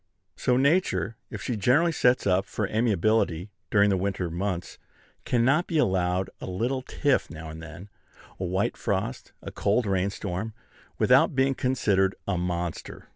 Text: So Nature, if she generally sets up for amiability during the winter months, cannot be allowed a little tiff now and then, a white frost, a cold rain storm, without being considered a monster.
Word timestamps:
So 0.35 0.57
Nature, 0.57 1.15
if 1.29 1.43
she 1.43 1.55
generally 1.55 1.91
sets 1.91 2.25
up 2.25 2.45
for 2.47 2.65
amiability 2.67 3.51
during 3.69 3.91
the 3.91 3.97
winter 3.97 4.31
months, 4.31 4.79
cannot 5.25 5.67
be 5.67 5.77
allowed 5.77 6.31
a 6.39 6.47
little 6.47 6.81
tiff 6.81 7.29
now 7.29 7.51
and 7.51 7.61
then, 7.61 7.87
a 8.39 8.43
white 8.45 8.77
frost, 8.77 9.31
a 9.43 9.51
cold 9.51 9.85
rain 9.85 10.09
storm, 10.09 10.55
without 10.97 11.35
being 11.35 11.53
considered 11.53 12.15
a 12.27 12.35
monster. 12.35 13.09